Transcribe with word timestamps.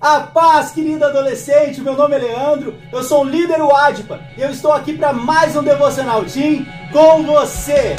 A 0.00 0.20
paz, 0.20 0.72
querido 0.72 1.06
adolescente, 1.06 1.80
meu 1.80 1.94
nome 1.94 2.16
é 2.16 2.18
Leandro, 2.18 2.76
eu 2.92 3.02
sou 3.02 3.22
o 3.22 3.28
líder 3.28 3.62
Wadpa 3.62 4.20
e 4.36 4.42
eu 4.42 4.50
estou 4.50 4.70
aqui 4.70 4.92
para 4.92 5.10
mais 5.10 5.56
um 5.56 5.62
Devocional 5.62 6.22
Team 6.26 6.66
com 6.92 7.22
você. 7.22 7.96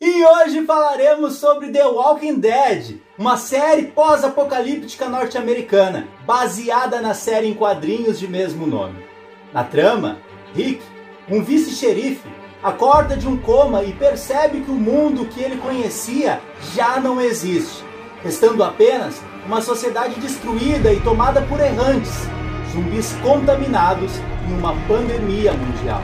E 0.00 0.24
hoje 0.24 0.64
falaremos 0.64 1.34
sobre 1.38 1.72
The 1.72 1.84
Walking 1.84 2.38
Dead, 2.38 3.00
uma 3.18 3.36
série 3.36 3.88
pós-apocalíptica 3.88 5.08
norte-americana, 5.08 6.06
baseada 6.24 7.00
na 7.00 7.12
série 7.12 7.48
em 7.48 7.54
quadrinhos 7.54 8.20
de 8.20 8.28
mesmo 8.28 8.68
nome. 8.68 9.04
Na 9.52 9.64
trama, 9.64 10.18
Rick, 10.54 10.80
um 11.28 11.42
vice-xerife, 11.42 12.45
acorda 12.66 13.16
de 13.16 13.28
um 13.28 13.36
coma 13.36 13.84
e 13.84 13.92
percebe 13.92 14.60
que 14.60 14.70
o 14.72 14.74
mundo 14.74 15.26
que 15.26 15.40
ele 15.40 15.56
conhecia 15.56 16.40
já 16.74 16.98
não 16.98 17.20
existe, 17.20 17.84
restando 18.24 18.64
apenas 18.64 19.22
uma 19.46 19.60
sociedade 19.60 20.18
destruída 20.18 20.92
e 20.92 20.98
tomada 20.98 21.40
por 21.42 21.60
errantes, 21.60 22.28
zumbis 22.72 23.14
contaminados 23.22 24.10
em 24.48 24.58
uma 24.58 24.74
pandemia 24.88 25.52
mundial. 25.52 26.02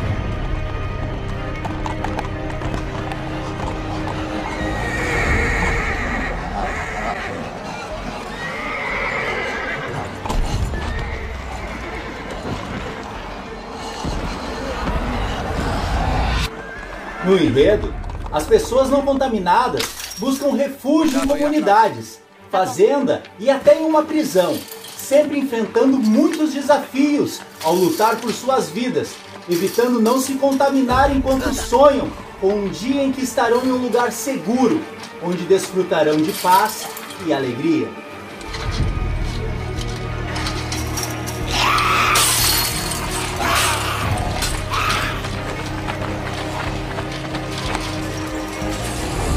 No 17.25 17.37
enredo, 17.37 17.95
as 18.33 18.45
pessoas 18.45 18.91
não 18.91 19.03
contaminadas 19.03 19.83
buscam 20.19 20.57
refúgio 20.57 21.23
em 21.23 21.27
comunidades, 21.27 22.21
fazenda 22.51 23.23
e 23.39 23.49
até 23.49 23.79
em 23.81 23.85
uma 23.85 24.03
prisão, 24.03 24.59
sempre 24.97 25.39
enfrentando 25.39 25.99
muitos 25.99 26.53
desafios 26.53 27.41
ao 27.63 27.75
lutar 27.75 28.17
por 28.17 28.33
suas 28.33 28.71
vidas, 28.71 29.15
evitando 29.49 30.01
não 30.01 30.21
se 30.21 30.35
contaminar 30.35 31.15
enquanto 31.15 31.55
sonham 31.55 32.11
com 32.41 32.55
um 32.55 32.69
dia 32.69 33.05
em 33.05 33.13
que 33.13 33.23
estarão 33.23 33.65
em 33.65 33.71
um 33.71 33.79
lugar 33.79 34.11
seguro, 34.11 34.81
onde 35.23 35.45
desfrutarão 35.45 36.17
de 36.17 36.33
paz 36.33 36.89
e 37.25 37.33
alegria. 37.33 37.89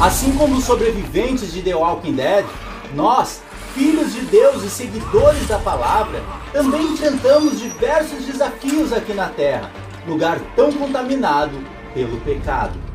Assim 0.05 0.37
como 0.37 0.57
os 0.57 0.65
sobreviventes 0.65 1.51
de 1.51 1.63
The 1.63 1.73
Walking 1.73 2.13
Dead, 2.13 2.45
nós, 2.93 3.41
filhos 3.73 4.13
de 4.13 4.21
Deus 4.21 4.61
e 4.61 4.69
seguidores 4.69 5.47
da 5.47 5.57
palavra, 5.57 6.21
também 6.53 6.83
enfrentamos 6.83 7.59
diversos 7.59 8.23
desafios 8.23 8.93
aqui 8.93 9.15
na 9.15 9.29
Terra, 9.29 9.71
lugar 10.07 10.39
tão 10.55 10.71
contaminado 10.71 11.57
pelo 11.95 12.21
pecado. 12.21 12.77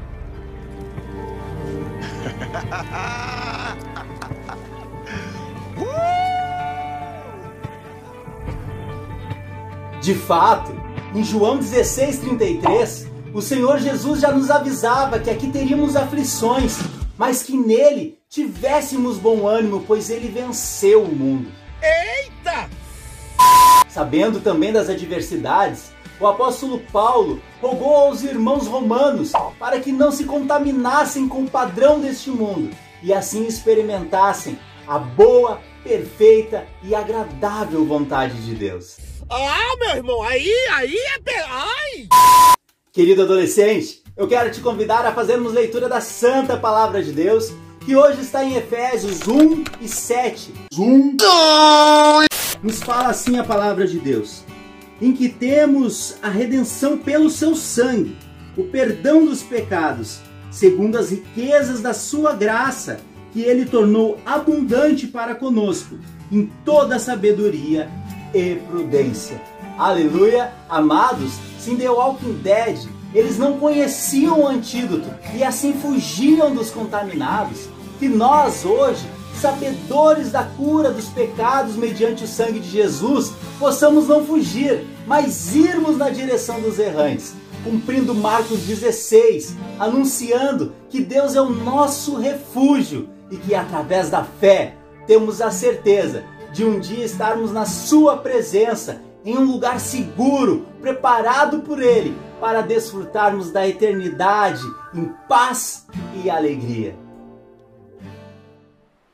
De 10.00 10.14
fato, 10.14 10.72
em 11.12 11.24
João 11.24 11.58
16,33, 11.58 13.08
o 13.34 13.42
Senhor 13.42 13.80
Jesus 13.80 14.20
já 14.20 14.30
nos 14.30 14.48
avisava 14.48 15.18
que 15.18 15.28
aqui 15.28 15.50
teríamos 15.50 15.96
aflições, 15.96 16.78
mas 17.20 17.42
que 17.42 17.54
nele 17.54 18.18
tivéssemos 18.30 19.18
bom 19.18 19.46
ânimo, 19.46 19.84
pois 19.86 20.08
ele 20.08 20.28
venceu 20.28 21.02
o 21.02 21.14
mundo. 21.14 21.52
Eita! 21.82 22.70
Sabendo 23.90 24.40
também 24.40 24.72
das 24.72 24.88
adversidades, 24.88 25.92
o 26.18 26.26
apóstolo 26.26 26.78
Paulo 26.90 27.38
rogou 27.60 27.94
aos 27.94 28.22
irmãos 28.22 28.66
romanos 28.66 29.32
para 29.58 29.78
que 29.80 29.92
não 29.92 30.10
se 30.10 30.24
contaminassem 30.24 31.28
com 31.28 31.42
o 31.42 31.50
padrão 31.50 32.00
deste 32.00 32.30
mundo 32.30 32.74
e 33.02 33.12
assim 33.12 33.46
experimentassem 33.46 34.58
a 34.88 34.98
boa, 34.98 35.60
perfeita 35.84 36.66
e 36.82 36.94
agradável 36.94 37.84
vontade 37.84 38.40
de 38.46 38.54
Deus. 38.54 38.96
Ah, 39.28 39.76
meu 39.78 39.96
irmão, 39.96 40.22
aí, 40.22 40.50
aí 40.72 40.96
é. 40.96 41.42
Ai! 41.50 42.08
Querido 42.90 43.22
adolescente, 43.22 44.02
eu 44.20 44.28
quero 44.28 44.50
te 44.50 44.60
convidar 44.60 45.06
a 45.06 45.14
fazermos 45.14 45.54
leitura 45.54 45.88
da 45.88 45.98
Santa 45.98 46.54
Palavra 46.54 47.02
de 47.02 47.10
Deus, 47.10 47.54
que 47.80 47.96
hoje 47.96 48.20
está 48.20 48.44
em 48.44 48.54
Efésios 48.54 49.26
1 49.26 49.64
e 49.80 49.88
7. 49.88 50.52
1 50.76 51.16
Nos 52.62 52.82
fala 52.82 53.08
assim 53.08 53.38
a 53.38 53.44
palavra 53.44 53.86
de 53.86 53.98
Deus: 53.98 54.44
em 55.00 55.14
que 55.14 55.26
temos 55.26 56.16
a 56.22 56.28
redenção 56.28 56.98
pelo 56.98 57.30
seu 57.30 57.56
sangue, 57.56 58.14
o 58.58 58.64
perdão 58.64 59.24
dos 59.24 59.42
pecados, 59.42 60.20
segundo 60.50 60.98
as 60.98 61.10
riquezas 61.10 61.80
da 61.80 61.94
sua 61.94 62.34
graça, 62.34 63.00
que 63.32 63.40
ele 63.40 63.64
tornou 63.64 64.18
abundante 64.26 65.06
para 65.06 65.34
conosco, 65.34 65.98
em 66.30 66.44
toda 66.62 66.98
sabedoria 66.98 67.88
e 68.34 68.56
prudência. 68.68 69.40
Aleluia! 69.78 70.52
Amados, 70.68 71.32
se 71.58 71.74
The 71.74 71.88
Walking 71.88 72.34
Dead 72.42 72.99
eles 73.14 73.38
não 73.38 73.58
conheciam 73.58 74.40
o 74.40 74.48
antídoto 74.48 75.08
e 75.34 75.42
assim 75.42 75.72
fugiam 75.74 76.54
dos 76.54 76.70
contaminados, 76.70 77.68
que 77.98 78.08
nós 78.08 78.64
hoje, 78.64 79.04
sabedores 79.40 80.30
da 80.30 80.44
cura 80.44 80.90
dos 80.90 81.06
pecados 81.06 81.76
mediante 81.76 82.24
o 82.24 82.28
sangue 82.28 82.60
de 82.60 82.68
Jesus, 82.68 83.32
possamos 83.58 84.06
não 84.06 84.24
fugir, 84.24 84.86
mas 85.06 85.54
irmos 85.54 85.96
na 85.96 86.10
direção 86.10 86.60
dos 86.60 86.78
errantes, 86.78 87.34
cumprindo 87.64 88.14
Marcos 88.14 88.60
16, 88.60 89.56
anunciando 89.78 90.72
que 90.88 91.00
Deus 91.00 91.34
é 91.34 91.40
o 91.40 91.50
nosso 91.50 92.16
refúgio 92.16 93.08
e 93.30 93.36
que 93.36 93.54
através 93.54 94.10
da 94.10 94.24
fé 94.24 94.74
temos 95.06 95.40
a 95.40 95.50
certeza 95.50 96.24
de 96.52 96.64
um 96.64 96.80
dia 96.80 97.04
estarmos 97.04 97.52
na 97.52 97.64
Sua 97.64 98.16
presença 98.16 99.02
em 99.24 99.36
um 99.36 99.44
lugar 99.44 99.78
seguro, 99.80 100.66
preparado 100.80 101.60
por 101.60 101.80
Ele, 101.80 102.16
para 102.40 102.62
desfrutarmos 102.62 103.50
da 103.50 103.68
eternidade 103.68 104.62
em 104.94 105.04
paz 105.28 105.86
e 106.24 106.30
alegria. 106.30 106.96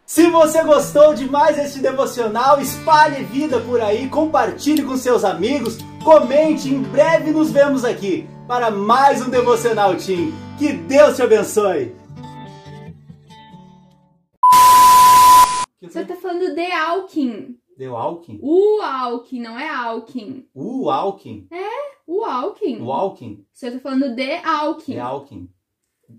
Se 0.06 0.30
você 0.30 0.62
gostou 0.62 1.14
de 1.14 1.28
mais 1.28 1.58
este 1.58 1.80
devocional, 1.80 2.60
espalhe 2.60 3.24
vida 3.24 3.58
por 3.60 3.80
aí, 3.80 4.08
compartilhe 4.08 4.84
com 4.84 4.96
seus 4.96 5.24
amigos, 5.24 5.78
comente, 6.04 6.72
em 6.72 6.80
breve 6.80 7.32
nos 7.32 7.50
vemos 7.50 7.84
aqui 7.84 8.26
para 8.46 8.70
mais 8.70 9.20
um 9.20 9.28
devocional 9.28 9.96
Team. 9.96 10.32
Que 10.56 10.72
Deus 10.72 11.16
te 11.16 11.22
abençoe. 11.22 11.94
Você 15.82 16.04
tá 16.04 16.16
falando 16.16 16.54
de 16.54 16.72
Alkin. 16.72 17.58
Deu 17.76 17.94
Alkin? 17.94 18.38
O 18.42 18.80
Alkin, 18.80 19.40
não 19.40 19.58
é 19.58 19.68
Alkin. 19.68 20.48
O 20.54 20.88
Alkin? 20.90 21.46
O 22.06 22.24
Alkin. 22.24 22.80
O 22.80 22.90
Alkin? 22.90 23.46
Você 23.52 23.70
tá 23.70 23.78
falando 23.80 24.14
de 24.14 24.36
Alkin. 24.36 24.94
É 24.94 25.00
Alkin. 25.00 25.50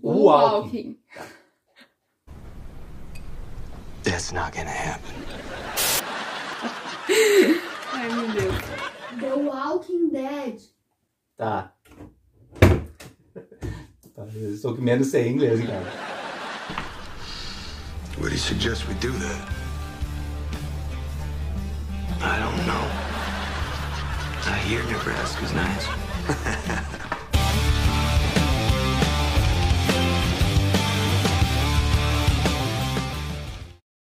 O 0.00 0.30
Alkin. 0.30 0.96
That's 4.04 4.32
not 4.32 4.52
gonna 4.56 4.70
happen. 4.70 5.14
Ai, 7.92 8.08
meu 8.08 8.28
Deus. 8.28 8.54
The 9.20 9.34
Walking 9.34 10.10
Dead. 10.10 10.60
Tá. 11.36 11.74
Tá, 14.14 14.26
Eu 14.34 14.56
sou 14.56 14.72
o 14.72 14.76
que 14.76 14.80
menos 14.80 15.08
sei 15.08 15.28
inglês, 15.28 15.60
cara. 15.66 15.92
What 18.18 18.28
do 18.28 18.34
you 18.34 18.38
suggest 18.38 18.86
we 18.88 18.94
do 18.94 19.12
that? 19.12 19.67
I 22.20 22.38
don't 22.38 22.66
know. 22.66 22.84
I 24.50 24.58
hear 24.66 24.82
Nebraska's 24.84 25.52
nice. 25.52 26.84